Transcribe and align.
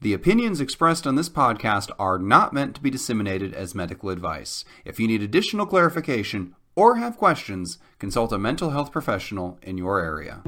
The 0.00 0.14
opinions 0.14 0.60
expressed 0.60 1.08
on 1.08 1.16
this 1.16 1.28
podcast 1.28 1.90
are 1.98 2.20
not 2.20 2.52
meant 2.52 2.76
to 2.76 2.80
be 2.80 2.88
disseminated 2.88 3.52
as 3.52 3.74
medical 3.74 4.10
advice. 4.10 4.64
If 4.84 5.00
you 5.00 5.08
need 5.08 5.24
additional 5.24 5.66
clarification 5.66 6.54
or 6.76 6.98
have 6.98 7.16
questions, 7.16 7.78
consult 7.98 8.32
a 8.32 8.38
mental 8.38 8.70
health 8.70 8.92
professional 8.92 9.58
in 9.60 9.76
your 9.76 9.98
area. 9.98 10.40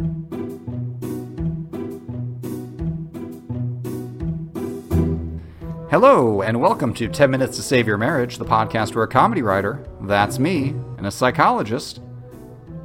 Hello, 5.91 6.43
and 6.43 6.61
welcome 6.61 6.95
to 6.95 7.09
10 7.09 7.29
Minutes 7.29 7.57
to 7.57 7.63
Save 7.65 7.89
Your 7.89 7.99
Marriage, 7.99 8.39
the 8.39 8.45
podcast 8.45 8.95
where 8.95 9.03
a 9.03 9.09
comedy 9.09 9.43
writer, 9.43 9.85
that's 10.03 10.39
me, 10.39 10.69
and 10.97 11.09
a 11.09 11.11
psychologist, 11.11 12.01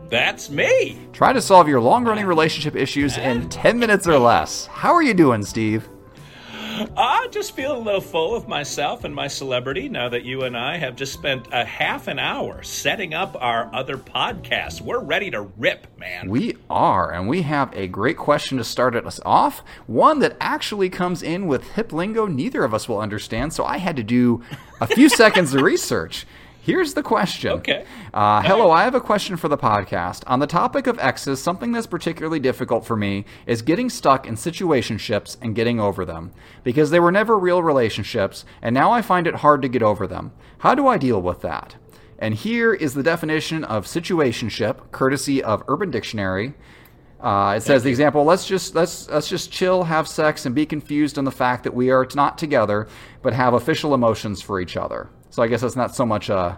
that's 0.10 0.50
me, 0.50 0.98
try 1.14 1.32
to 1.32 1.44
solve 1.44 1.68
your 1.68 1.80
long 1.80 2.06
running 2.06 2.26
relationship 2.26 2.76
issues 2.76 3.20
in 3.20 3.50
10 3.50 3.78
minutes 3.78 4.08
or 4.08 4.18
less. 4.18 4.66
How 4.66 4.96
are 4.96 5.04
you 5.04 5.14
doing, 5.14 5.46
Steve? 5.46 5.88
I 6.98 7.28
just 7.32 7.56
feel 7.56 7.78
a 7.78 7.80
little 7.80 8.02
full 8.02 8.36
of 8.36 8.48
myself 8.48 9.06
and 9.06 9.16
my 9.16 9.28
celebrity 9.28 9.88
now 9.88 10.10
that 10.10 10.26
you 10.26 10.44
and 10.44 10.58
I 10.58 10.78
have 10.78 10.96
just 10.96 11.14
spent 11.14 11.48
a 11.52 11.64
half 11.64 12.08
an 12.08 12.20
hour 12.20 12.64
setting 12.64 13.14
up 13.14 13.38
our 13.40 13.74
other 13.74 13.98
podcast. 13.98 14.82
We're 14.82 15.00
ready 15.00 15.32
to 15.32 15.42
rip, 15.42 15.88
man. 15.98 16.30
We 16.30 16.58
are, 16.70 17.14
and 17.14 17.30
we 17.30 17.44
have 17.44 17.74
a 17.74 17.88
great 17.88 18.18
question 18.18 18.58
to 18.58 18.64
start 18.64 18.96
us 18.96 19.22
off. 19.26 19.64
One 19.88 20.20
that 20.20 20.36
actually 20.42 20.90
comes 20.90 21.24
in 21.24 21.48
with 21.48 21.72
hip 21.72 21.94
lingo 21.94 22.26
neither 22.26 22.64
of 22.64 22.74
us 22.74 22.90
will 22.90 23.00
understand, 23.00 23.54
so 23.54 23.64
I 23.64 23.78
had 23.78 23.96
to 23.96 24.04
do 24.04 24.44
a 24.82 24.88
few 24.88 25.08
seconds 25.16 25.54
of 25.54 25.62
research. 25.62 26.26
Here's 26.66 26.96
the 26.96 27.04
question. 27.04 27.52
Okay. 27.52 27.86
Uh, 28.12 28.42
hello, 28.42 28.72
I 28.72 28.86
have 28.86 28.96
a 28.96 29.00
question 29.00 29.38
for 29.38 29.48
the 29.48 29.56
podcast. 29.56 30.24
On 30.26 30.40
the 30.40 30.48
topic 30.48 30.88
of 30.88 30.98
exes, 30.98 31.40
something 31.40 31.72
that's 31.72 31.86
particularly 31.86 32.40
difficult 32.40 32.88
for 32.88 32.96
me 32.96 33.26
is 33.46 33.62
getting 33.62 33.88
stuck 33.88 34.26
in 34.26 34.34
situationships 34.34 35.38
and 35.44 35.54
getting 35.54 35.80
over 35.80 36.06
them. 36.06 36.32
Because 36.64 36.90
they 36.90 37.00
were 37.00 37.12
never 37.12 37.38
real 37.38 37.62
relationships, 37.62 38.46
and 38.64 38.74
now 38.74 38.90
I 38.90 39.04
find 39.04 39.28
it 39.28 39.36
hard 39.36 39.62
to 39.62 39.68
get 39.68 39.84
over 39.84 40.08
them. 40.08 40.32
How 40.58 40.74
do 40.74 40.88
I 40.88 40.98
deal 40.98 41.22
with 41.22 41.42
that? 41.42 41.76
And 42.18 42.34
here 42.34 42.74
is 42.74 42.96
the 42.96 43.04
definition 43.04 43.64
of 43.64 43.86
situationship, 43.86 44.92
courtesy 44.92 45.44
of 45.44 45.62
Urban 45.68 45.92
Dictionary. 45.92 46.56
Uh, 47.20 47.54
it 47.58 47.62
says 47.62 47.84
the 47.84 47.92
example. 47.92 48.24
Let's 48.24 48.48
just 48.48 48.74
let's 48.74 49.08
let's 49.10 49.30
just 49.30 49.52
chill, 49.52 49.84
have 49.84 50.08
sex, 50.08 50.48
and 50.48 50.56
be 50.56 50.66
confused 50.66 51.20
on 51.20 51.26
the 51.26 51.32
fact 51.32 51.64
that 51.66 51.76
we 51.76 51.92
are 51.92 52.08
not 52.16 52.40
together, 52.40 52.88
but 53.22 53.34
have 53.34 53.54
official 53.54 53.94
emotions 53.94 54.42
for 54.42 54.60
each 54.60 54.76
other. 54.76 55.10
So 55.36 55.44
I 55.44 55.48
guess 55.48 55.60
that's 55.60 55.76
not 55.76 55.94
so 55.94 56.06
much 56.06 56.30
a 56.30 56.58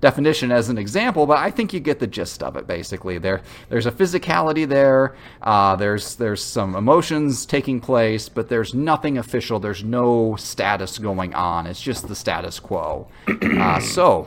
definition 0.00 0.50
as 0.50 0.68
an 0.68 0.76
example, 0.76 1.24
but 1.24 1.38
I 1.38 1.52
think 1.52 1.72
you 1.72 1.78
get 1.78 2.00
the 2.00 2.08
gist 2.08 2.42
of 2.42 2.56
it. 2.56 2.66
Basically, 2.66 3.16
there 3.18 3.42
there's 3.68 3.86
a 3.86 3.92
physicality 3.92 4.66
there. 4.66 5.14
Uh, 5.40 5.76
there's 5.76 6.16
there's 6.16 6.42
some 6.42 6.74
emotions 6.74 7.46
taking 7.46 7.78
place, 7.80 8.28
but 8.28 8.48
there's 8.48 8.74
nothing 8.74 9.18
official. 9.18 9.60
There's 9.60 9.84
no 9.84 10.34
status 10.34 10.98
going 10.98 11.32
on. 11.34 11.68
It's 11.68 11.80
just 11.80 12.08
the 12.08 12.16
status 12.16 12.58
quo. 12.58 13.06
Uh, 13.28 13.78
so, 13.78 14.26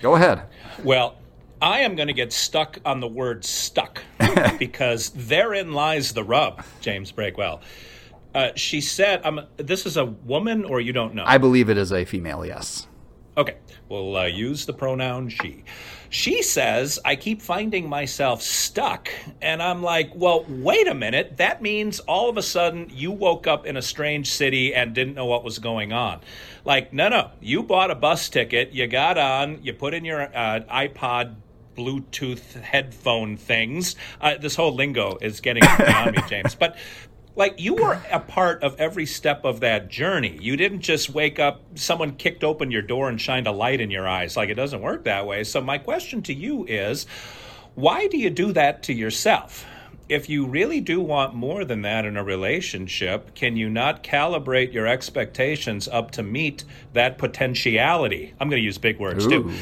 go 0.00 0.14
ahead. 0.14 0.44
Well, 0.82 1.18
I 1.60 1.80
am 1.80 1.96
going 1.96 2.08
to 2.08 2.14
get 2.14 2.32
stuck 2.32 2.78
on 2.86 3.00
the 3.00 3.08
word 3.08 3.44
stuck 3.44 4.02
because 4.58 5.10
therein 5.10 5.74
lies 5.74 6.14
the 6.14 6.24
rub, 6.24 6.64
James 6.80 7.12
Breakwell. 7.12 7.60
Uh, 8.34 8.52
she 8.54 8.80
said, 8.80 9.20
um, 9.26 9.42
"This 9.58 9.84
is 9.84 9.98
a 9.98 10.06
woman, 10.06 10.64
or 10.64 10.80
you 10.80 10.94
don't 10.94 11.14
know." 11.14 11.24
I 11.26 11.36
believe 11.36 11.68
it 11.68 11.76
is 11.76 11.92
a 11.92 12.06
female. 12.06 12.46
Yes. 12.46 12.86
Okay, 13.40 13.56
we'll 13.88 14.18
uh, 14.18 14.26
use 14.26 14.66
the 14.66 14.74
pronoun 14.74 15.30
she. 15.30 15.64
She 16.10 16.42
says, 16.42 16.98
I 17.06 17.16
keep 17.16 17.40
finding 17.40 17.88
myself 17.88 18.42
stuck. 18.42 19.08
And 19.40 19.62
I'm 19.62 19.82
like, 19.82 20.10
well, 20.14 20.44
wait 20.46 20.86
a 20.86 20.92
minute. 20.92 21.38
That 21.38 21.62
means 21.62 22.00
all 22.00 22.28
of 22.28 22.36
a 22.36 22.42
sudden 22.42 22.90
you 22.90 23.10
woke 23.10 23.46
up 23.46 23.64
in 23.64 23.78
a 23.78 23.82
strange 23.82 24.30
city 24.30 24.74
and 24.74 24.94
didn't 24.94 25.14
know 25.14 25.24
what 25.24 25.42
was 25.42 25.58
going 25.58 25.90
on. 25.90 26.20
Like, 26.66 26.92
no, 26.92 27.08
no. 27.08 27.30
You 27.40 27.62
bought 27.62 27.90
a 27.90 27.94
bus 27.94 28.28
ticket, 28.28 28.72
you 28.72 28.86
got 28.86 29.16
on, 29.16 29.62
you 29.62 29.72
put 29.72 29.94
in 29.94 30.04
your 30.04 30.20
uh, 30.20 30.60
iPod 30.70 31.36
Bluetooth 31.80 32.60
headphone 32.60 33.38
things. 33.38 33.96
Uh, 34.20 34.36
this 34.36 34.54
whole 34.54 34.74
lingo 34.74 35.16
is 35.22 35.40
getting 35.40 35.62
beyond 35.78 36.14
me, 36.14 36.22
James. 36.28 36.54
But 36.60 36.76
like 37.40 37.58
you 37.58 37.74
were 37.74 37.98
a 38.12 38.20
part 38.20 38.62
of 38.62 38.78
every 38.78 39.06
step 39.06 39.46
of 39.46 39.60
that 39.60 39.88
journey. 39.88 40.36
You 40.42 40.58
didn't 40.58 40.82
just 40.82 41.08
wake 41.08 41.38
up, 41.38 41.62
someone 41.74 42.16
kicked 42.16 42.44
open 42.44 42.70
your 42.70 42.82
door 42.82 43.08
and 43.08 43.18
shined 43.18 43.46
a 43.46 43.50
light 43.50 43.80
in 43.80 43.90
your 43.90 44.06
eyes. 44.06 44.36
Like 44.36 44.50
it 44.50 44.56
doesn't 44.56 44.82
work 44.82 45.04
that 45.04 45.26
way. 45.26 45.42
So, 45.44 45.62
my 45.62 45.78
question 45.78 46.20
to 46.24 46.34
you 46.34 46.66
is 46.66 47.06
why 47.76 48.08
do 48.08 48.18
you 48.18 48.28
do 48.28 48.52
that 48.52 48.82
to 48.84 48.92
yourself? 48.92 49.64
If 50.10 50.28
you 50.28 50.46
really 50.46 50.82
do 50.82 51.00
want 51.00 51.34
more 51.34 51.64
than 51.64 51.80
that 51.82 52.04
in 52.04 52.18
a 52.18 52.22
relationship, 52.22 53.34
can 53.34 53.56
you 53.56 53.70
not 53.70 54.02
calibrate 54.02 54.74
your 54.74 54.86
expectations 54.86 55.88
up 55.88 56.10
to 56.12 56.22
meet 56.22 56.64
that 56.92 57.16
potentiality? 57.16 58.34
I'm 58.38 58.50
going 58.50 58.60
to 58.60 58.66
use 58.66 58.76
big 58.76 58.98
words 58.98 59.24
Ooh. 59.24 59.30
too. 59.30 59.52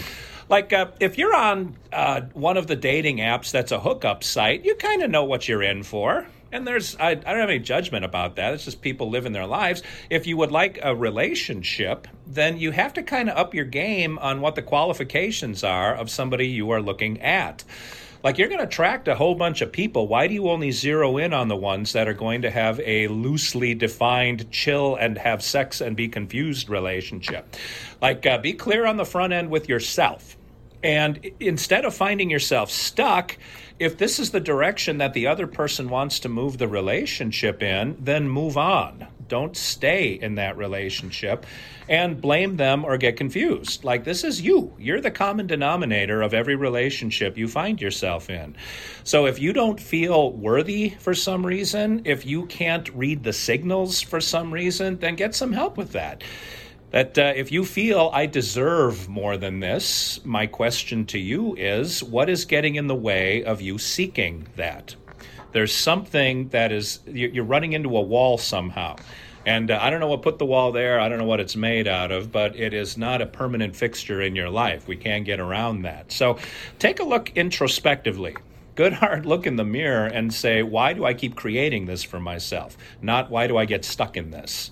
Like 0.48 0.72
uh, 0.72 0.88
if 0.98 1.16
you're 1.16 1.34
on 1.34 1.76
uh, 1.92 2.22
one 2.32 2.56
of 2.56 2.66
the 2.66 2.74
dating 2.74 3.18
apps 3.18 3.52
that's 3.52 3.70
a 3.70 3.78
hookup 3.78 4.24
site, 4.24 4.64
you 4.64 4.74
kind 4.74 5.02
of 5.02 5.10
know 5.12 5.22
what 5.22 5.46
you're 5.46 5.62
in 5.62 5.84
for 5.84 6.26
and 6.52 6.66
there's, 6.66 6.96
I, 6.96 7.10
I, 7.10 7.14
don't 7.14 7.40
have 7.40 7.50
any 7.50 7.58
judgment 7.58 8.04
about 8.04 8.36
that. 8.36 8.54
It's 8.54 8.64
just 8.64 8.80
people 8.80 9.10
living 9.10 9.32
their 9.32 9.46
lives. 9.46 9.82
If 10.10 10.26
you 10.26 10.36
would 10.36 10.50
like 10.50 10.78
a 10.82 10.94
relationship, 10.94 12.08
then 12.26 12.58
you 12.58 12.70
have 12.70 12.94
to 12.94 13.02
kind 13.02 13.28
of 13.28 13.36
up 13.36 13.54
your 13.54 13.64
game 13.64 14.18
on 14.18 14.40
what 14.40 14.54
the 14.54 14.62
qualifications 14.62 15.62
are 15.62 15.94
of 15.94 16.10
somebody 16.10 16.48
you 16.48 16.70
are 16.70 16.80
looking 16.80 17.20
at. 17.20 17.64
Like 18.24 18.36
you're 18.36 18.48
going 18.48 18.58
to 18.58 18.66
attract 18.66 19.06
a 19.06 19.14
whole 19.14 19.36
bunch 19.36 19.60
of 19.60 19.70
people. 19.70 20.08
Why 20.08 20.26
do 20.26 20.34
you 20.34 20.48
only 20.48 20.72
zero 20.72 21.18
in 21.18 21.32
on 21.32 21.48
the 21.48 21.56
ones 21.56 21.92
that 21.92 22.08
are 22.08 22.14
going 22.14 22.42
to 22.42 22.50
have 22.50 22.80
a 22.80 23.06
loosely 23.08 23.74
defined 23.74 24.50
chill 24.50 24.96
and 24.96 25.16
have 25.18 25.42
sex 25.42 25.80
and 25.80 25.96
be 25.96 26.08
confused 26.08 26.68
relationship? 26.68 27.54
Like 28.02 28.26
uh, 28.26 28.38
be 28.38 28.54
clear 28.54 28.86
on 28.86 28.96
the 28.96 29.04
front 29.04 29.32
end 29.32 29.50
with 29.50 29.68
yourself. 29.68 30.37
And 30.82 31.30
instead 31.40 31.84
of 31.84 31.94
finding 31.94 32.30
yourself 32.30 32.70
stuck, 32.70 33.36
if 33.78 33.98
this 33.98 34.18
is 34.18 34.30
the 34.30 34.40
direction 34.40 34.98
that 34.98 35.12
the 35.12 35.26
other 35.26 35.46
person 35.46 35.88
wants 35.88 36.20
to 36.20 36.28
move 36.28 36.58
the 36.58 36.68
relationship 36.68 37.62
in, 37.62 37.96
then 38.00 38.28
move 38.28 38.56
on. 38.56 39.06
Don't 39.28 39.56
stay 39.56 40.12
in 40.12 40.36
that 40.36 40.56
relationship 40.56 41.44
and 41.88 42.20
blame 42.20 42.56
them 42.56 42.84
or 42.84 42.96
get 42.96 43.16
confused. 43.16 43.84
Like, 43.84 44.04
this 44.04 44.24
is 44.24 44.40
you. 44.40 44.74
You're 44.78 45.00
the 45.00 45.10
common 45.10 45.46
denominator 45.46 46.22
of 46.22 46.34
every 46.34 46.56
relationship 46.56 47.36
you 47.36 47.46
find 47.46 47.80
yourself 47.80 48.30
in. 48.30 48.56
So, 49.04 49.26
if 49.26 49.38
you 49.38 49.52
don't 49.52 49.80
feel 49.80 50.32
worthy 50.32 50.90
for 50.98 51.14
some 51.14 51.44
reason, 51.44 52.02
if 52.04 52.24
you 52.24 52.46
can't 52.46 52.88
read 52.94 53.22
the 53.22 53.32
signals 53.32 54.00
for 54.00 54.20
some 54.20 54.52
reason, 54.52 54.98
then 54.98 55.14
get 55.14 55.34
some 55.34 55.52
help 55.52 55.76
with 55.76 55.92
that. 55.92 56.24
That 56.90 57.18
uh, 57.18 57.32
if 57.36 57.52
you 57.52 57.66
feel 57.66 58.10
I 58.14 58.24
deserve 58.26 59.08
more 59.08 59.36
than 59.36 59.60
this, 59.60 60.24
my 60.24 60.46
question 60.46 61.04
to 61.06 61.18
you 61.18 61.54
is 61.56 62.02
what 62.02 62.30
is 62.30 62.46
getting 62.46 62.76
in 62.76 62.86
the 62.86 62.94
way 62.94 63.44
of 63.44 63.60
you 63.60 63.76
seeking 63.76 64.48
that? 64.56 64.96
There's 65.52 65.74
something 65.74 66.48
that 66.48 66.72
is, 66.72 67.00
you're 67.06 67.44
running 67.44 67.74
into 67.74 67.94
a 67.96 68.00
wall 68.00 68.38
somehow. 68.38 68.96
And 69.44 69.70
uh, 69.70 69.78
I 69.80 69.90
don't 69.90 70.00
know 70.00 70.08
what 70.08 70.22
put 70.22 70.38
the 70.38 70.46
wall 70.46 70.72
there. 70.72 70.98
I 71.00 71.08
don't 71.08 71.18
know 71.18 71.24
what 71.24 71.40
it's 71.40 71.56
made 71.56 71.88
out 71.88 72.10
of, 72.10 72.32
but 72.32 72.56
it 72.56 72.72
is 72.72 72.96
not 72.96 73.22
a 73.22 73.26
permanent 73.26 73.76
fixture 73.76 74.20
in 74.20 74.34
your 74.34 74.50
life. 74.50 74.88
We 74.88 74.96
can't 74.96 75.24
get 75.24 75.40
around 75.40 75.82
that. 75.82 76.10
So 76.12 76.38
take 76.78 77.00
a 77.00 77.04
look 77.04 77.30
introspectively. 77.36 78.36
Good 78.74 78.94
hard 78.94 79.26
look 79.26 79.46
in 79.46 79.56
the 79.56 79.64
mirror 79.64 80.06
and 80.06 80.32
say, 80.32 80.62
why 80.62 80.92
do 80.92 81.04
I 81.04 81.12
keep 81.12 81.34
creating 81.34 81.86
this 81.86 82.02
for 82.02 82.20
myself? 82.20 82.76
Not 83.02 83.30
why 83.30 83.46
do 83.46 83.56
I 83.56 83.64
get 83.64 83.84
stuck 83.84 84.16
in 84.16 84.30
this? 84.30 84.70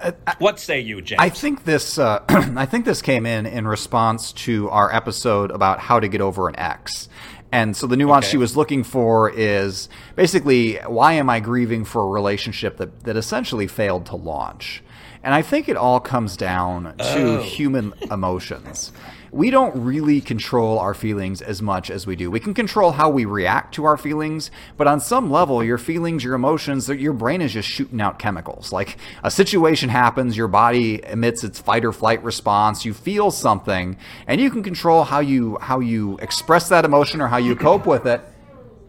Uh, 0.00 0.12
what 0.38 0.60
say 0.60 0.80
you, 0.80 1.00
James? 1.00 1.20
I 1.20 1.28
think 1.28 1.64
this. 1.64 1.98
Uh, 1.98 2.22
I 2.28 2.66
think 2.66 2.84
this 2.84 3.02
came 3.02 3.26
in 3.26 3.46
in 3.46 3.66
response 3.66 4.32
to 4.32 4.68
our 4.70 4.94
episode 4.94 5.50
about 5.50 5.80
how 5.80 6.00
to 6.00 6.08
get 6.08 6.20
over 6.20 6.48
an 6.48 6.58
ex. 6.58 7.08
And 7.52 7.76
so 7.76 7.86
the 7.86 7.96
nuance 7.96 8.26
okay. 8.26 8.32
she 8.32 8.36
was 8.36 8.56
looking 8.56 8.82
for 8.82 9.30
is 9.30 9.88
basically 10.14 10.76
why 10.78 11.14
am 11.14 11.30
I 11.30 11.40
grieving 11.40 11.84
for 11.84 12.02
a 12.02 12.06
relationship 12.06 12.76
that, 12.78 13.04
that 13.04 13.16
essentially 13.16 13.66
failed 13.66 14.06
to 14.06 14.16
launch? 14.16 14.82
And 15.22 15.34
I 15.34 15.42
think 15.42 15.68
it 15.68 15.76
all 15.76 16.00
comes 16.00 16.36
down 16.36 16.96
to 16.98 17.38
oh. 17.38 17.42
human 17.42 17.94
emotions 18.10 18.92
we 19.36 19.50
don't 19.50 19.76
really 19.84 20.22
control 20.22 20.78
our 20.78 20.94
feelings 20.94 21.42
as 21.42 21.60
much 21.60 21.90
as 21.90 22.06
we 22.06 22.16
do. 22.16 22.30
We 22.30 22.40
can 22.40 22.54
control 22.54 22.92
how 22.92 23.10
we 23.10 23.26
react 23.26 23.74
to 23.74 23.84
our 23.84 23.98
feelings, 23.98 24.50
but 24.78 24.86
on 24.86 24.98
some 24.98 25.30
level, 25.30 25.62
your 25.62 25.76
feelings, 25.76 26.24
your 26.24 26.34
emotions, 26.34 26.88
your 26.88 27.12
brain 27.12 27.42
is 27.42 27.52
just 27.52 27.68
shooting 27.68 28.00
out 28.00 28.18
chemicals. 28.18 28.72
Like 28.72 28.96
a 29.22 29.30
situation 29.30 29.90
happens, 29.90 30.38
your 30.38 30.48
body 30.48 31.04
emits 31.04 31.44
its 31.44 31.58
fight 31.58 31.84
or 31.84 31.92
flight 31.92 32.24
response, 32.24 32.86
you 32.86 32.94
feel 32.94 33.30
something, 33.30 33.98
and 34.26 34.40
you 34.40 34.50
can 34.50 34.62
control 34.62 35.04
how 35.04 35.20
you 35.20 35.58
how 35.60 35.80
you 35.80 36.16
express 36.18 36.70
that 36.70 36.86
emotion 36.86 37.20
or 37.20 37.28
how 37.28 37.36
you 37.36 37.54
cope 37.54 37.86
with 37.86 38.06
it. 38.06 38.22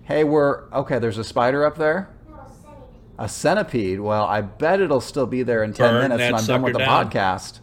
Hey, 0.04 0.24
we're 0.24 0.72
okay, 0.72 0.98
there's 0.98 1.18
a 1.18 1.26
spider 1.26 1.66
up 1.66 1.78
there. 1.78 2.10
A 3.20 3.28
centipede. 3.28 4.00
Well, 4.00 4.26
I 4.26 4.42
bet 4.42 4.80
it'll 4.80 5.02
still 5.02 5.26
be 5.26 5.44
there 5.44 5.64
in 5.64 5.74
10 5.74 5.94
Burn 5.94 6.02
minutes 6.10 6.22
when 6.32 6.36
I'm 6.36 6.46
done 6.46 6.62
with 6.62 6.74
the 6.74 6.80
down. 6.80 7.10
podcast. 7.10 7.60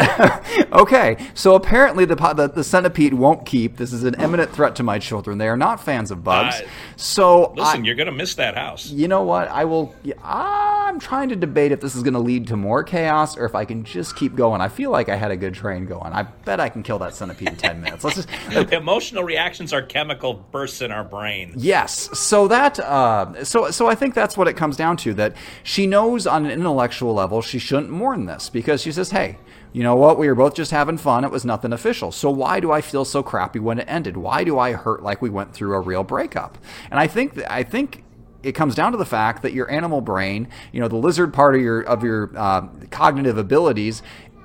okay, 0.72 1.16
so 1.34 1.54
apparently 1.54 2.04
the, 2.04 2.14
the, 2.14 2.48
the 2.48 2.64
centipede 2.64 3.14
won't 3.14 3.44
keep. 3.44 3.76
This 3.76 3.92
is 3.92 4.04
an 4.04 4.14
imminent 4.20 4.52
threat 4.52 4.76
to 4.76 4.82
my 4.82 4.98
children. 4.98 5.38
They 5.38 5.48
are 5.48 5.56
not 5.56 5.82
fans 5.82 6.10
of 6.10 6.24
bugs. 6.24 6.60
Uh, 6.60 6.68
so 6.96 7.52
listen, 7.56 7.82
I, 7.82 7.84
you're 7.84 7.94
going 7.94 8.06
to 8.06 8.12
miss 8.12 8.34
that 8.36 8.56
house. 8.56 8.90
You 8.90 9.08
know 9.08 9.22
what? 9.22 9.48
I 9.48 9.64
will. 9.64 9.94
I'm 10.22 10.98
trying 10.98 11.28
to 11.30 11.36
debate 11.36 11.72
if 11.72 11.80
this 11.80 11.94
is 11.94 12.02
going 12.02 12.14
to 12.14 12.20
lead 12.20 12.46
to 12.48 12.56
more 12.56 12.82
chaos 12.82 13.36
or 13.36 13.44
if 13.44 13.54
I 13.54 13.64
can 13.64 13.84
just 13.84 14.16
keep 14.16 14.36
going. 14.36 14.60
I 14.60 14.68
feel 14.68 14.90
like 14.90 15.08
I 15.08 15.16
had 15.16 15.30
a 15.30 15.36
good 15.36 15.54
train 15.54 15.86
going. 15.86 16.12
I 16.12 16.22
bet 16.22 16.60
I 16.60 16.68
can 16.68 16.82
kill 16.82 16.98
that 17.00 17.14
centipede 17.14 17.48
in 17.48 17.56
ten 17.56 17.80
minutes. 17.82 18.04
Let's 18.04 18.16
just. 18.16 18.72
Emotional 18.72 19.24
reactions 19.24 19.72
are 19.72 19.82
chemical 19.82 20.34
bursts 20.34 20.80
in 20.80 20.90
our 20.90 21.04
brain. 21.04 21.52
Yes. 21.56 22.18
So 22.18 22.48
that. 22.48 22.78
Uh, 22.78 23.44
so 23.44 23.70
so 23.70 23.88
I 23.88 23.94
think 23.94 24.14
that's 24.14 24.36
what 24.36 24.48
it 24.48 24.56
comes 24.56 24.76
down 24.76 24.96
to. 24.98 25.14
That 25.14 25.36
she 25.62 25.86
knows 25.86 26.26
on 26.26 26.46
an 26.46 26.52
intellectual 26.52 27.14
level 27.14 27.42
she 27.42 27.58
shouldn't 27.58 27.90
mourn 27.90 28.26
this 28.26 28.48
because 28.48 28.80
she 28.80 28.92
says, 28.92 29.10
"Hey." 29.10 29.36
you 29.72 29.82
know 29.82 29.89
what? 29.94 30.18
We 30.18 30.28
were 30.28 30.34
both 30.34 30.54
just 30.54 30.70
having 30.70 30.98
fun. 30.98 31.24
It 31.24 31.30
was 31.30 31.44
nothing 31.44 31.72
official. 31.72 32.12
So 32.12 32.30
why 32.30 32.60
do 32.60 32.72
I 32.72 32.80
feel 32.80 33.04
so 33.04 33.22
crappy 33.22 33.58
when 33.58 33.78
it 33.78 33.86
ended? 33.88 34.16
Why 34.16 34.44
do 34.44 34.58
I 34.58 34.72
hurt 34.72 35.02
like 35.02 35.22
we 35.22 35.30
went 35.30 35.54
through 35.54 35.74
a 35.74 35.80
real 35.80 36.04
breakup? 36.04 36.58
And 36.90 37.00
I 37.00 37.06
think 37.06 37.40
I 37.48 37.62
think 37.62 38.04
it 38.42 38.52
comes 38.52 38.74
down 38.74 38.92
to 38.92 38.98
the 38.98 39.04
fact 39.04 39.42
that 39.42 39.52
your 39.52 39.70
animal 39.70 40.00
brain, 40.00 40.48
you 40.72 40.80
know, 40.80 40.88
the 40.88 40.96
lizard 40.96 41.32
part 41.32 41.54
of 41.54 41.60
your 41.60 41.82
of 41.82 42.02
your 42.02 42.30
uh, 42.36 42.62
cognitive 42.90 43.38
abilities, 43.38 44.02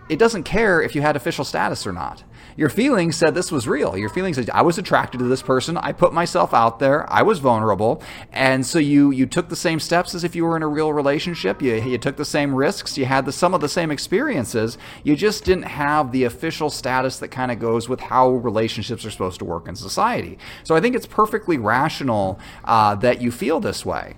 it 0.09 0.19
doesn't 0.19 0.43
care 0.43 0.81
if 0.81 0.95
you 0.95 1.01
had 1.01 1.15
official 1.15 1.45
status 1.45 1.85
or 1.87 1.91
not. 1.91 2.23
Your 2.57 2.69
feelings 2.69 3.17
said 3.17 3.35
this 3.35 3.51
was 3.51 3.67
real. 3.67 3.97
Your 3.97 4.07
feelings 4.07 4.37
said 4.37 4.49
I 4.51 4.61
was 4.61 4.77
attracted 4.77 5.17
to 5.17 5.25
this 5.25 5.41
person. 5.41 5.75
I 5.77 5.91
put 5.91 6.13
myself 6.13 6.53
out 6.53 6.79
there. 6.79 7.11
I 7.11 7.21
was 7.21 7.39
vulnerable, 7.39 8.01
and 8.31 8.65
so 8.65 8.79
you 8.79 9.11
you 9.11 9.25
took 9.25 9.49
the 9.49 9.57
same 9.57 9.79
steps 9.79 10.15
as 10.15 10.23
if 10.23 10.35
you 10.35 10.45
were 10.45 10.55
in 10.55 10.63
a 10.63 10.67
real 10.67 10.93
relationship. 10.93 11.61
You 11.61 11.73
you 11.75 11.97
took 11.97 12.15
the 12.15 12.23
same 12.23 12.55
risks. 12.55 12.97
You 12.97 13.05
had 13.05 13.25
the, 13.25 13.33
some 13.33 13.53
of 13.53 13.59
the 13.59 13.67
same 13.67 13.91
experiences. 13.91 14.77
You 15.03 15.17
just 15.17 15.43
didn't 15.43 15.63
have 15.63 16.13
the 16.13 16.23
official 16.23 16.69
status 16.69 17.19
that 17.19 17.27
kind 17.27 17.51
of 17.51 17.59
goes 17.59 17.89
with 17.89 17.99
how 17.99 18.29
relationships 18.29 19.05
are 19.05 19.11
supposed 19.11 19.39
to 19.39 19.45
work 19.45 19.67
in 19.67 19.75
society. 19.75 20.37
So 20.63 20.75
I 20.75 20.81
think 20.81 20.95
it's 20.95 21.07
perfectly 21.07 21.57
rational 21.57 22.39
uh, 22.63 22.95
that 22.95 23.21
you 23.21 23.31
feel 23.31 23.59
this 23.59 23.85
way. 23.85 24.15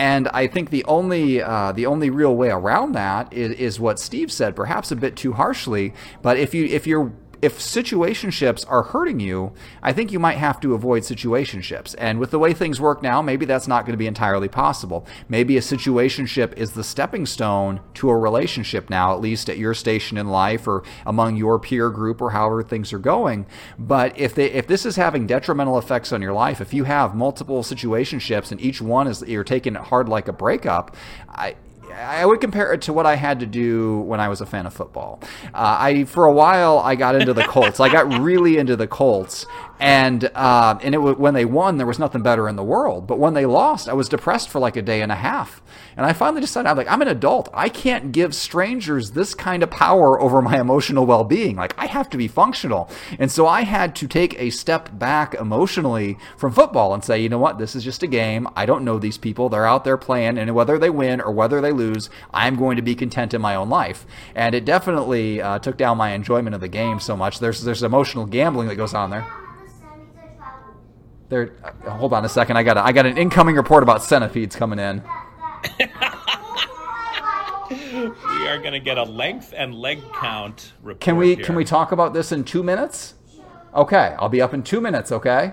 And 0.00 0.28
I 0.28 0.46
think 0.46 0.70
the 0.70 0.82
only 0.86 1.42
uh, 1.42 1.72
the 1.72 1.84
only 1.84 2.08
real 2.08 2.34
way 2.34 2.48
around 2.48 2.92
that 2.92 3.30
is, 3.34 3.52
is 3.52 3.78
what 3.78 4.00
Steve 4.00 4.32
said, 4.32 4.56
perhaps 4.56 4.90
a 4.90 4.96
bit 4.96 5.14
too 5.14 5.34
harshly. 5.34 5.92
But 6.22 6.38
if 6.38 6.54
you 6.54 6.64
if 6.64 6.86
you're 6.86 7.12
if 7.42 7.58
situationships 7.58 8.64
are 8.68 8.82
hurting 8.82 9.20
you, 9.20 9.52
I 9.82 9.92
think 9.92 10.12
you 10.12 10.18
might 10.18 10.36
have 10.36 10.60
to 10.60 10.74
avoid 10.74 11.02
situationships. 11.02 11.94
And 11.98 12.18
with 12.18 12.30
the 12.30 12.38
way 12.38 12.52
things 12.52 12.80
work 12.80 13.02
now, 13.02 13.22
maybe 13.22 13.46
that's 13.46 13.68
not 13.68 13.84
going 13.84 13.94
to 13.94 13.98
be 13.98 14.06
entirely 14.06 14.48
possible. 14.48 15.06
Maybe 15.28 15.56
a 15.56 15.60
situationship 15.60 16.52
is 16.54 16.72
the 16.72 16.84
stepping 16.84 17.26
stone 17.26 17.80
to 17.94 18.10
a 18.10 18.16
relationship 18.16 18.90
now, 18.90 19.14
at 19.14 19.20
least 19.20 19.48
at 19.48 19.58
your 19.58 19.74
station 19.74 20.18
in 20.18 20.28
life 20.28 20.66
or 20.66 20.82
among 21.06 21.36
your 21.36 21.58
peer 21.58 21.90
group 21.90 22.20
or 22.20 22.30
however 22.30 22.62
things 22.62 22.92
are 22.92 22.98
going. 22.98 23.46
But 23.78 24.18
if 24.18 24.34
they 24.34 24.50
if 24.50 24.66
this 24.66 24.84
is 24.84 24.96
having 24.96 25.26
detrimental 25.26 25.78
effects 25.78 26.12
on 26.12 26.20
your 26.20 26.32
life, 26.32 26.60
if 26.60 26.74
you 26.74 26.84
have 26.84 27.14
multiple 27.14 27.62
situationships 27.62 28.52
and 28.52 28.60
each 28.60 28.82
one 28.82 29.06
is 29.06 29.22
you're 29.22 29.44
taking 29.44 29.76
it 29.76 29.82
hard 29.82 30.08
like 30.08 30.28
a 30.28 30.32
breakup, 30.32 30.96
I 31.28 31.56
I 31.92 32.24
would 32.24 32.40
compare 32.40 32.72
it 32.72 32.82
to 32.82 32.92
what 32.92 33.06
I 33.06 33.16
had 33.16 33.40
to 33.40 33.46
do 33.46 34.00
when 34.00 34.20
I 34.20 34.28
was 34.28 34.40
a 34.40 34.46
fan 34.46 34.66
of 34.66 34.74
football. 34.74 35.20
Uh, 35.54 35.76
I 35.78 36.04
for 36.04 36.24
a 36.24 36.32
while 36.32 36.78
I 36.78 36.94
got 36.94 37.14
into 37.14 37.34
the 37.34 37.44
Colts. 37.44 37.80
I 37.80 37.88
got 37.88 38.20
really 38.20 38.58
into 38.58 38.76
the 38.76 38.86
Colts, 38.86 39.46
and 39.78 40.24
uh, 40.34 40.78
and 40.82 40.94
it 40.94 40.98
when 40.98 41.34
they 41.34 41.44
won, 41.44 41.78
there 41.78 41.86
was 41.86 41.98
nothing 41.98 42.22
better 42.22 42.48
in 42.48 42.56
the 42.56 42.64
world. 42.64 43.06
But 43.06 43.18
when 43.18 43.34
they 43.34 43.46
lost, 43.46 43.88
I 43.88 43.94
was 43.94 44.08
depressed 44.08 44.48
for 44.50 44.58
like 44.58 44.76
a 44.76 44.82
day 44.82 45.02
and 45.02 45.10
a 45.10 45.16
half. 45.16 45.62
And 45.96 46.06
I 46.06 46.12
finally 46.12 46.40
decided, 46.40 46.68
I'm 46.68 46.76
like, 46.76 46.90
I'm 46.90 47.02
an 47.02 47.08
adult. 47.08 47.48
I 47.52 47.68
can't 47.68 48.12
give 48.12 48.34
strangers 48.34 49.10
this 49.10 49.34
kind 49.34 49.62
of 49.62 49.70
power 49.70 50.20
over 50.20 50.40
my 50.40 50.60
emotional 50.60 51.04
well 51.04 51.24
being. 51.24 51.56
Like, 51.56 51.74
I 51.76 51.86
have 51.86 52.08
to 52.10 52.16
be 52.16 52.28
functional. 52.28 52.88
And 53.18 53.30
so 53.30 53.46
I 53.46 53.62
had 53.62 53.96
to 53.96 54.08
take 54.08 54.38
a 54.40 54.50
step 54.50 54.98
back 54.98 55.34
emotionally 55.34 56.18
from 56.36 56.52
football 56.52 56.94
and 56.94 57.04
say, 57.04 57.20
you 57.20 57.28
know 57.28 57.38
what? 57.38 57.58
This 57.58 57.74
is 57.74 57.84
just 57.84 58.02
a 58.02 58.06
game. 58.06 58.48
I 58.56 58.66
don't 58.66 58.84
know 58.84 58.98
these 58.98 59.18
people. 59.18 59.48
They're 59.48 59.66
out 59.66 59.84
there 59.84 59.96
playing. 59.96 60.38
And 60.38 60.54
whether 60.54 60.78
they 60.78 60.90
win 60.90 61.20
or 61.20 61.32
whether 61.32 61.60
they 61.60 61.72
lose, 61.72 61.79
I'm 62.32 62.56
going 62.56 62.76
to 62.76 62.82
be 62.82 62.94
content 62.94 63.34
in 63.34 63.40
my 63.40 63.54
own 63.54 63.68
life. 63.68 64.06
And 64.34 64.54
it 64.54 64.64
definitely 64.64 65.40
uh, 65.40 65.58
took 65.58 65.76
down 65.76 65.96
my 65.96 66.12
enjoyment 66.12 66.54
of 66.54 66.60
the 66.60 66.68
game 66.68 67.00
so 67.00 67.16
much. 67.16 67.38
There's, 67.38 67.62
there's 67.62 67.82
emotional 67.82 68.26
gambling 68.26 68.68
that 68.68 68.76
goes 68.76 68.94
on 68.94 69.10
there. 69.10 69.26
There, 71.28 71.52
uh, 71.62 71.90
hold 71.90 72.12
on 72.12 72.24
a 72.24 72.28
second. 72.28 72.56
I 72.56 72.62
got 72.64 72.76
a, 72.76 72.84
I 72.84 72.92
got 72.92 73.06
an 73.06 73.16
incoming 73.16 73.54
report 73.54 73.82
about 73.82 74.02
centipedes 74.02 74.56
coming 74.56 74.80
in. 74.80 75.02
we 77.70 78.48
are 78.48 78.58
going 78.58 78.72
to 78.72 78.80
get 78.80 78.98
a 78.98 79.04
length 79.04 79.54
and 79.56 79.74
leg 79.74 80.00
count 80.14 80.72
report. 80.82 81.00
Can 81.00 81.16
we 81.16 81.36
here. 81.36 81.44
can 81.44 81.54
we 81.54 81.64
talk 81.64 81.92
about 81.92 82.12
this 82.14 82.32
in 82.32 82.42
two 82.42 82.64
minutes? 82.64 83.14
Okay, 83.74 84.16
I'll 84.18 84.28
be 84.28 84.42
up 84.42 84.52
in 84.52 84.64
two 84.64 84.80
minutes. 84.80 85.12
Okay, 85.12 85.52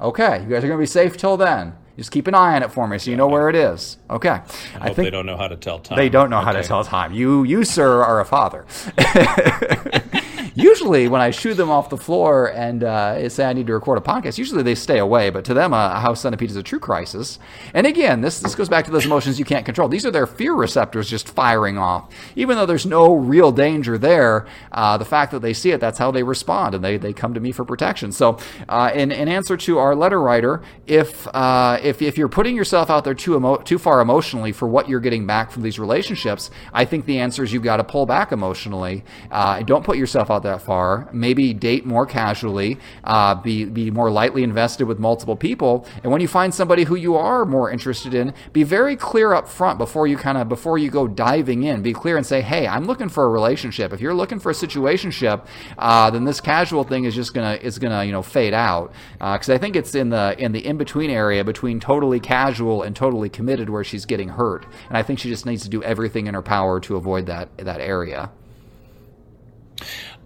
okay. 0.00 0.42
You 0.42 0.48
guys 0.48 0.62
are 0.62 0.68
going 0.68 0.78
to 0.78 0.82
be 0.82 0.86
safe 0.86 1.16
till 1.16 1.36
then. 1.36 1.74
Just 1.96 2.10
keep 2.10 2.26
an 2.26 2.34
eye 2.34 2.56
on 2.56 2.62
it 2.62 2.70
for 2.70 2.86
me 2.86 2.98
so 2.98 3.10
you 3.10 3.16
know 3.16 3.26
where 3.26 3.48
it 3.48 3.56
is. 3.56 3.96
Okay. 4.10 4.28
I, 4.28 4.42
I 4.80 4.84
think 4.86 4.96
they 4.96 5.10
don't 5.10 5.24
know 5.24 5.36
how 5.36 5.48
to 5.48 5.56
tell 5.56 5.78
time. 5.78 5.96
They 5.96 6.10
don't 6.10 6.28
know 6.28 6.38
okay. 6.38 6.44
how 6.44 6.52
to 6.52 6.62
tell 6.62 6.84
time. 6.84 7.14
You, 7.14 7.44
you, 7.44 7.64
sir, 7.64 8.02
are 8.02 8.20
a 8.20 8.24
father. 8.24 8.66
usually 10.56 11.06
when 11.06 11.20
I 11.20 11.30
shoo 11.30 11.54
them 11.54 11.70
off 11.70 11.90
the 11.90 11.96
floor 11.96 12.50
and 12.52 12.82
uh, 12.82 13.28
say 13.28 13.44
I 13.44 13.52
need 13.52 13.66
to 13.68 13.74
record 13.74 13.98
a 13.98 14.00
podcast, 14.00 14.38
usually 14.38 14.62
they 14.62 14.74
stay 14.74 14.98
away. 14.98 15.30
But 15.30 15.44
to 15.44 15.54
them, 15.54 15.72
a 15.72 16.00
house 16.00 16.22
centipede 16.22 16.50
is 16.50 16.56
a 16.56 16.62
true 16.62 16.80
crisis. 16.80 17.38
And 17.74 17.86
again, 17.86 18.22
this 18.22 18.40
this 18.40 18.54
goes 18.54 18.68
back 18.68 18.86
to 18.86 18.90
those 18.90 19.04
emotions 19.04 19.38
you 19.38 19.44
can't 19.44 19.64
control. 19.64 19.88
These 19.88 20.06
are 20.06 20.10
their 20.10 20.26
fear 20.26 20.54
receptors 20.54 21.08
just 21.08 21.28
firing 21.28 21.78
off. 21.78 22.12
Even 22.34 22.56
though 22.56 22.66
there's 22.66 22.86
no 22.86 23.14
real 23.14 23.52
danger 23.52 23.98
there, 23.98 24.46
uh, 24.72 24.96
the 24.96 25.04
fact 25.04 25.32
that 25.32 25.40
they 25.40 25.52
see 25.52 25.70
it, 25.70 25.80
that's 25.80 25.98
how 25.98 26.10
they 26.10 26.22
respond, 26.22 26.74
and 26.74 26.82
they, 26.82 26.96
they 26.96 27.12
come 27.12 27.34
to 27.34 27.40
me 27.40 27.52
for 27.52 27.64
protection. 27.64 28.10
So, 28.12 28.38
uh, 28.68 28.90
in, 28.94 29.12
in 29.12 29.28
answer 29.28 29.56
to 29.56 29.78
our 29.78 29.94
letter 29.94 30.20
writer, 30.20 30.62
if 30.86 31.26
uh, 31.28 31.78
if 31.82 32.00
if 32.00 32.16
you're 32.16 32.28
putting 32.28 32.56
yourself 32.56 32.90
out 32.90 33.04
there 33.04 33.14
too 33.14 33.36
emo- 33.36 33.58
too 33.58 33.78
far 33.78 34.00
emotionally 34.00 34.52
for 34.52 34.66
what 34.66 34.88
you're 34.88 35.00
getting 35.00 35.26
back 35.26 35.50
from 35.50 35.62
these 35.62 35.78
relationships, 35.78 36.50
I 36.72 36.84
think 36.86 37.04
the 37.04 37.18
answer 37.18 37.44
is 37.44 37.52
you've 37.52 37.62
got 37.62 37.76
to 37.76 37.84
pull 37.84 38.06
back 38.06 38.32
emotionally. 38.32 39.04
Uh, 39.30 39.62
don't 39.62 39.84
put 39.84 39.98
yourself 39.98 40.30
out 40.30 40.42
that 40.46 40.62
far. 40.62 41.08
Maybe 41.12 41.52
date 41.52 41.84
more 41.84 42.06
casually, 42.06 42.78
uh, 43.04 43.34
be 43.34 43.64
be 43.64 43.90
more 43.90 44.10
lightly 44.10 44.42
invested 44.42 44.84
with 44.86 44.98
multiple 44.98 45.36
people, 45.36 45.86
and 46.02 46.10
when 46.10 46.20
you 46.20 46.28
find 46.28 46.54
somebody 46.54 46.84
who 46.84 46.94
you 46.94 47.16
are 47.16 47.44
more 47.44 47.70
interested 47.70 48.14
in, 48.14 48.32
be 48.52 48.62
very 48.62 48.96
clear 48.96 49.34
up 49.34 49.48
front 49.48 49.78
before 49.78 50.06
you 50.06 50.16
kind 50.16 50.38
of 50.38 50.48
before 50.48 50.78
you 50.78 50.90
go 50.90 51.06
diving 51.06 51.62
in. 51.64 51.82
Be 51.82 51.92
clear 51.92 52.16
and 52.16 52.24
say, 52.24 52.40
"Hey, 52.40 52.66
I'm 52.66 52.84
looking 52.84 53.08
for 53.08 53.24
a 53.24 53.28
relationship. 53.28 53.92
If 53.92 54.00
you're 54.00 54.14
looking 54.14 54.38
for 54.38 54.50
a 54.50 54.54
situationship, 54.54 55.46
uh, 55.78 56.10
then 56.10 56.24
this 56.24 56.40
casual 56.40 56.84
thing 56.84 57.04
is 57.04 57.14
just 57.14 57.34
gonna 57.34 57.58
is 57.60 57.78
gonna 57.78 58.04
you 58.04 58.12
know 58.12 58.22
fade 58.22 58.54
out." 58.54 58.92
Because 59.18 59.48
uh, 59.48 59.54
I 59.54 59.58
think 59.58 59.76
it's 59.76 59.94
in 59.94 60.10
the 60.10 60.34
in 60.38 60.52
the 60.52 60.64
in 60.64 60.76
between 60.76 61.10
area 61.10 61.44
between 61.44 61.80
totally 61.80 62.20
casual 62.20 62.82
and 62.82 62.96
totally 62.96 63.28
committed 63.28 63.68
where 63.68 63.84
she's 63.84 64.06
getting 64.06 64.30
hurt, 64.30 64.66
and 64.88 64.96
I 64.96 65.02
think 65.02 65.18
she 65.18 65.28
just 65.28 65.46
needs 65.46 65.62
to 65.62 65.68
do 65.68 65.82
everything 65.82 66.26
in 66.26 66.34
her 66.34 66.42
power 66.42 66.80
to 66.80 66.96
avoid 66.96 67.26
that 67.26 67.48
that 67.58 67.80
area. 67.80 68.30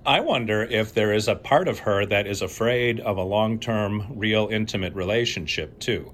I 0.06 0.20
wonder 0.20 0.62
if 0.62 0.94
there 0.94 1.12
is 1.12 1.28
a 1.28 1.34
part 1.34 1.68
of 1.68 1.80
her 1.80 2.06
that 2.06 2.26
is 2.26 2.42
afraid 2.42 3.00
of 3.00 3.18
a 3.18 3.22
long 3.22 3.58
term, 3.58 4.06
real, 4.10 4.48
intimate 4.50 4.94
relationship, 4.94 5.78
too. 5.78 6.12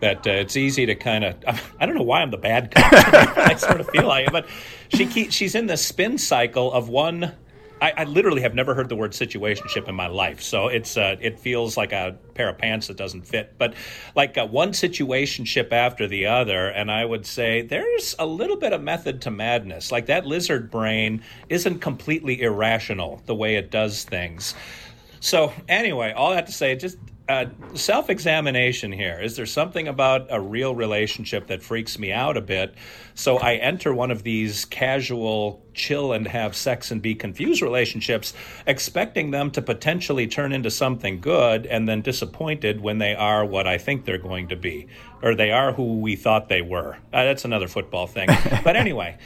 That 0.00 0.26
uh, 0.26 0.30
it's 0.30 0.56
easy 0.56 0.84
to 0.86 0.94
kind 0.94 1.24
of, 1.24 1.36
I 1.80 1.86
don't 1.86 1.94
know 1.94 2.02
why 2.02 2.20
I'm 2.20 2.30
the 2.30 2.36
bad 2.36 2.70
guy. 2.70 2.82
I 2.92 3.54
sort 3.54 3.80
of 3.80 3.88
feel 3.88 4.06
like 4.06 4.26
it, 4.26 4.32
but 4.32 4.46
she 4.88 5.06
keep, 5.06 5.32
she's 5.32 5.54
in 5.54 5.66
the 5.66 5.76
spin 5.76 6.18
cycle 6.18 6.72
of 6.72 6.88
one 6.88 7.32
I, 7.80 7.92
I, 7.98 8.04
literally 8.04 8.40
have 8.40 8.54
never 8.54 8.74
heard 8.74 8.88
the 8.88 8.96
word 8.96 9.12
situationship 9.12 9.88
in 9.88 9.94
my 9.94 10.06
life, 10.06 10.40
so 10.40 10.68
it's 10.68 10.96
uh, 10.96 11.16
it 11.20 11.38
feels 11.38 11.76
like 11.76 11.92
a 11.92 12.16
pair 12.34 12.48
of 12.48 12.56
pants 12.56 12.86
that 12.86 12.96
doesn't 12.96 13.26
fit. 13.26 13.54
But 13.58 13.74
like 14.14 14.38
uh, 14.38 14.46
one 14.46 14.72
situationship 14.72 15.72
after 15.72 16.06
the 16.06 16.26
other, 16.26 16.68
and 16.68 16.90
I 16.90 17.04
would 17.04 17.26
say 17.26 17.62
there's 17.62 18.14
a 18.18 18.26
little 18.26 18.56
bit 18.56 18.72
of 18.72 18.82
method 18.82 19.20
to 19.22 19.30
madness. 19.30 19.92
Like 19.92 20.06
that 20.06 20.24
lizard 20.24 20.70
brain 20.70 21.22
isn't 21.50 21.80
completely 21.80 22.40
irrational 22.42 23.22
the 23.26 23.34
way 23.34 23.56
it 23.56 23.70
does 23.70 24.04
things. 24.04 24.54
So 25.20 25.52
anyway, 25.68 26.12
all 26.12 26.30
that 26.30 26.46
to 26.46 26.52
say, 26.52 26.76
just 26.76 26.96
uh, 27.28 27.46
self 27.74 28.08
examination 28.08 28.92
here. 28.92 29.20
Is 29.20 29.36
there 29.36 29.46
something 29.46 29.88
about 29.88 30.26
a 30.30 30.40
real 30.40 30.74
relationship 30.74 31.48
that 31.48 31.62
freaks 31.62 31.98
me 31.98 32.12
out 32.12 32.36
a 32.36 32.40
bit? 32.40 32.74
So 33.14 33.38
I 33.38 33.54
enter 33.54 33.92
one 33.92 34.10
of 34.10 34.22
these 34.22 34.64
casual, 34.64 35.64
chill 35.74 36.12
and 36.12 36.26
have 36.28 36.54
sex 36.54 36.90
and 36.90 37.02
be 37.02 37.14
confused 37.14 37.62
relationships, 37.62 38.32
expecting 38.66 39.32
them 39.32 39.50
to 39.52 39.62
potentially 39.62 40.26
turn 40.26 40.52
into 40.52 40.70
something 40.70 41.20
good 41.20 41.66
and 41.66 41.88
then 41.88 42.00
disappointed 42.00 42.80
when 42.80 42.98
they 42.98 43.14
are 43.14 43.44
what 43.44 43.66
I 43.66 43.78
think 43.78 44.04
they're 44.04 44.18
going 44.18 44.48
to 44.48 44.56
be, 44.56 44.86
or 45.22 45.34
they 45.34 45.50
are 45.50 45.72
who 45.72 45.98
we 45.98 46.14
thought 46.14 46.48
they 46.48 46.62
were. 46.62 46.98
Uh, 47.12 47.24
that's 47.24 47.44
another 47.44 47.68
football 47.68 48.06
thing. 48.06 48.28
but 48.64 48.76
anyway. 48.76 49.18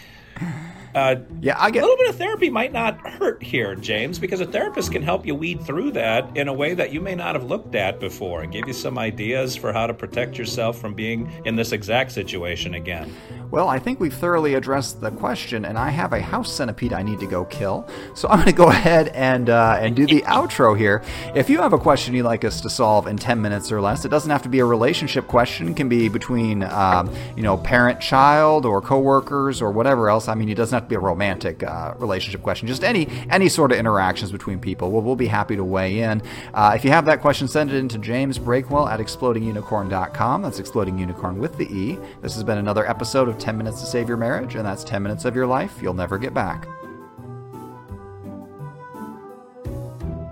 Uh, 0.94 1.16
yeah, 1.40 1.56
I 1.58 1.70
get 1.70 1.82
a 1.82 1.86
little 1.86 1.96
bit 1.96 2.10
of 2.10 2.16
therapy 2.16 2.50
might 2.50 2.72
not 2.72 2.98
hurt 3.06 3.42
here, 3.42 3.74
James, 3.76 4.18
because 4.18 4.40
a 4.40 4.46
therapist 4.46 4.90
can 4.90 5.02
help 5.02 5.24
you 5.24 5.34
weed 5.34 5.62
through 5.62 5.92
that 5.92 6.36
in 6.36 6.48
a 6.48 6.52
way 6.52 6.74
that 6.74 6.92
you 6.92 7.00
may 7.00 7.14
not 7.14 7.34
have 7.34 7.44
looked 7.44 7.74
at 7.74 8.00
before 8.00 8.42
and 8.42 8.52
give 8.52 8.66
you 8.66 8.72
some 8.72 8.98
ideas 8.98 9.54
for 9.54 9.72
how 9.72 9.86
to 9.86 9.94
protect 9.94 10.36
yourself 10.36 10.78
from 10.78 10.94
being 10.94 11.30
in 11.44 11.54
this 11.54 11.72
exact 11.72 12.10
situation 12.12 12.74
again. 12.74 13.14
Well, 13.50 13.68
I 13.68 13.80
think 13.80 13.98
we've 13.98 14.14
thoroughly 14.14 14.54
addressed 14.54 15.00
the 15.00 15.10
question, 15.10 15.64
and 15.64 15.76
I 15.76 15.90
have 15.90 16.12
a 16.12 16.20
house 16.20 16.52
centipede 16.52 16.92
I 16.92 17.02
need 17.02 17.18
to 17.18 17.26
go 17.26 17.44
kill. 17.46 17.88
So 18.14 18.28
I'm 18.28 18.36
going 18.36 18.46
to 18.46 18.52
go 18.52 18.68
ahead 18.68 19.08
and 19.08 19.50
uh, 19.50 19.76
and 19.80 19.96
do 19.96 20.06
the 20.06 20.22
outro 20.22 20.78
here. 20.78 21.02
If 21.34 21.50
you 21.50 21.58
have 21.58 21.72
a 21.72 21.78
question 21.78 22.14
you'd 22.14 22.24
like 22.24 22.44
us 22.44 22.60
to 22.60 22.70
solve 22.70 23.08
in 23.08 23.16
10 23.16 23.42
minutes 23.42 23.72
or 23.72 23.80
less, 23.80 24.04
it 24.04 24.08
doesn't 24.08 24.30
have 24.30 24.42
to 24.42 24.48
be 24.48 24.60
a 24.60 24.64
relationship 24.64 25.26
question. 25.26 25.68
It 25.70 25.76
can 25.76 25.88
be 25.88 26.08
between 26.08 26.62
um, 26.62 27.12
you 27.36 27.42
know 27.42 27.56
parent-child 27.56 28.66
or 28.66 28.80
coworkers 28.80 29.60
or 29.60 29.72
whatever 29.72 30.10
else. 30.10 30.28
I 30.28 30.34
mean, 30.36 30.48
it 30.48 30.54
doesn't 30.54 30.79
to 30.84 30.88
be 30.88 30.94
a 30.94 31.00
romantic 31.00 31.62
uh, 31.62 31.94
relationship 31.98 32.42
question. 32.42 32.68
Just 32.68 32.84
any 32.84 33.08
any 33.30 33.48
sort 33.48 33.72
of 33.72 33.78
interactions 33.78 34.32
between 34.32 34.58
people. 34.58 34.90
We'll, 34.90 35.02
we'll 35.02 35.16
be 35.16 35.26
happy 35.26 35.56
to 35.56 35.64
weigh 35.64 36.00
in. 36.00 36.22
Uh, 36.54 36.72
if 36.74 36.84
you 36.84 36.90
have 36.90 37.04
that 37.06 37.20
question, 37.20 37.48
send 37.48 37.70
it 37.70 37.76
in 37.76 37.88
to 37.88 37.98
James 37.98 38.38
Breakwell 38.38 38.90
at 38.90 39.00
explodingunicorn.com. 39.00 40.42
That's 40.42 40.58
exploding 40.58 40.98
unicorn 40.98 41.38
with 41.38 41.56
the 41.56 41.66
e. 41.66 41.98
This 42.22 42.34
has 42.34 42.44
been 42.44 42.58
another 42.58 42.88
episode 42.88 43.28
of 43.28 43.38
10 43.38 43.56
minutes 43.56 43.80
to 43.80 43.86
save 43.86 44.08
your 44.08 44.16
marriage, 44.16 44.54
and 44.54 44.64
that's 44.64 44.84
10 44.84 45.02
minutes 45.02 45.24
of 45.24 45.34
your 45.34 45.46
life 45.46 45.80
you'll 45.82 45.94
never 45.94 46.18
get 46.18 46.34
back. 46.34 46.66